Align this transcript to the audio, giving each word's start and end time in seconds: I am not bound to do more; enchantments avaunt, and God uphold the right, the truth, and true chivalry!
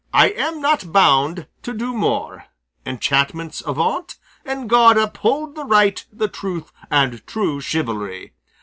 I 0.15 0.29
am 0.29 0.59
not 0.61 0.91
bound 0.91 1.45
to 1.61 1.73
do 1.75 1.93
more; 1.93 2.45
enchantments 2.87 3.61
avaunt, 3.63 4.15
and 4.43 4.67
God 4.67 4.97
uphold 4.97 5.53
the 5.53 5.63
right, 5.63 6.03
the 6.11 6.27
truth, 6.27 6.71
and 6.89 7.23
true 7.27 7.61
chivalry! 7.61 8.33